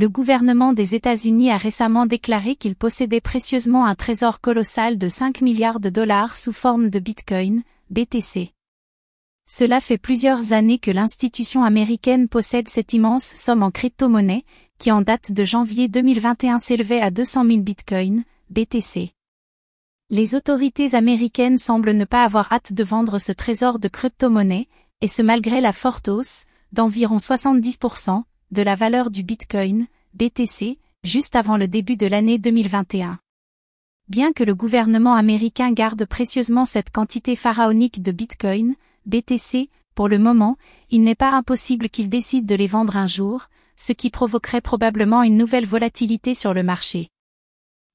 [0.00, 5.42] le gouvernement des États-Unis a récemment déclaré qu'il possédait précieusement un trésor colossal de 5
[5.42, 8.54] milliards de dollars sous forme de Bitcoin, BTC.
[9.46, 14.46] Cela fait plusieurs années que l'institution américaine possède cette immense somme en crypto-monnaie,
[14.78, 19.12] qui en date de janvier 2021 s'élevait à 200 000 bitcoins, BTC.
[20.08, 24.66] Les autorités américaines semblent ne pas avoir hâte de vendre ce trésor de crypto-monnaie,
[25.02, 31.36] et ce malgré la forte hausse, d'environ 70%, de la valeur du bitcoin, BTC, juste
[31.36, 33.20] avant le début de l'année 2021.
[34.08, 38.74] Bien que le gouvernement américain garde précieusement cette quantité pharaonique de bitcoin,
[39.06, 40.56] BTC, pour le moment,
[40.90, 45.22] il n'est pas impossible qu'il décide de les vendre un jour, ce qui provoquerait probablement
[45.22, 47.08] une nouvelle volatilité sur le marché.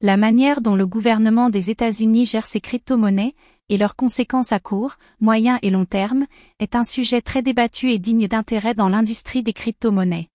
[0.00, 3.34] La manière dont le gouvernement des États-Unis gère ses crypto-monnaies,
[3.68, 6.26] et leurs conséquences à court, moyen et long terme,
[6.58, 10.28] est un sujet très débattu et digne d'intérêt dans l'industrie des crypto-monnaies.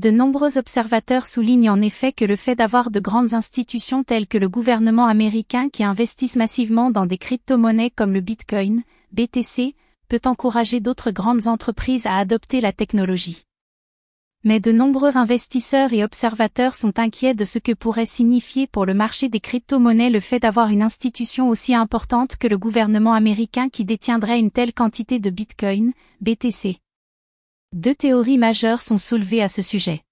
[0.00, 4.38] De nombreux observateurs soulignent en effet que le fait d'avoir de grandes institutions telles que
[4.38, 9.74] le gouvernement américain qui investissent massivement dans des crypto-monnaies comme le Bitcoin, BTC,
[10.08, 13.42] peut encourager d'autres grandes entreprises à adopter la technologie.
[14.42, 18.94] Mais de nombreux investisseurs et observateurs sont inquiets de ce que pourrait signifier pour le
[18.94, 23.84] marché des crypto-monnaies le fait d'avoir une institution aussi importante que le gouvernement américain qui
[23.84, 26.78] détiendrait une telle quantité de Bitcoin, BTC.
[27.72, 30.02] Deux théories majeures sont soulevées à ce sujet.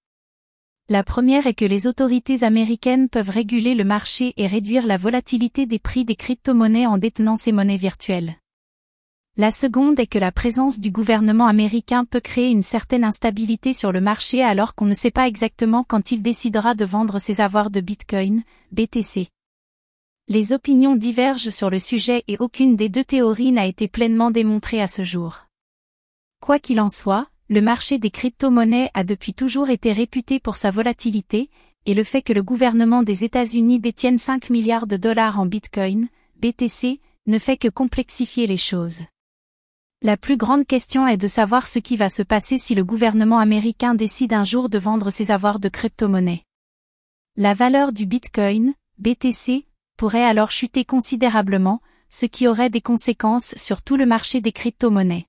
[0.87, 5.65] La première est que les autorités américaines peuvent réguler le marché et réduire la volatilité
[5.65, 8.37] des prix des crypto-monnaies en détenant ces monnaies virtuelles.
[9.35, 13.91] La seconde est que la présence du gouvernement américain peut créer une certaine instabilité sur
[13.91, 17.71] le marché alors qu'on ne sait pas exactement quand il décidera de vendre ses avoirs
[17.71, 19.27] de Bitcoin, BTC.
[20.29, 24.81] Les opinions divergent sur le sujet et aucune des deux théories n'a été pleinement démontrée
[24.81, 25.45] à ce jour.
[26.39, 30.69] Quoi qu'il en soit, le marché des crypto-monnaies a depuis toujours été réputé pour sa
[30.69, 31.49] volatilité,
[31.87, 36.09] et le fait que le gouvernement des États-Unis détienne 5 milliards de dollars en Bitcoin,
[36.35, 39.01] BTC, ne fait que complexifier les choses.
[40.03, 43.39] La plus grande question est de savoir ce qui va se passer si le gouvernement
[43.39, 46.43] américain décide un jour de vendre ses avoirs de crypto-monnaies.
[47.35, 49.65] La valeur du Bitcoin, BTC,
[49.97, 55.28] pourrait alors chuter considérablement, ce qui aurait des conséquences sur tout le marché des crypto-monnaies.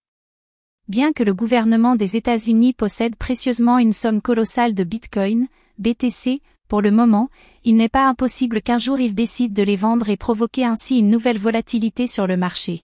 [0.91, 5.47] Bien que le gouvernement des États-Unis possède précieusement une somme colossale de Bitcoin,
[5.79, 7.29] BTC, pour le moment,
[7.63, 11.09] il n'est pas impossible qu'un jour il décide de les vendre et provoquer ainsi une
[11.09, 12.83] nouvelle volatilité sur le marché.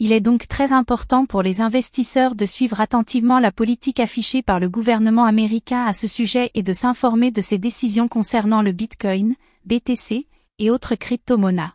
[0.00, 4.58] Il est donc très important pour les investisseurs de suivre attentivement la politique affichée par
[4.58, 9.36] le gouvernement américain à ce sujet et de s'informer de ses décisions concernant le Bitcoin,
[9.66, 10.26] BTC,
[10.58, 11.70] et autres crypto-monnaies.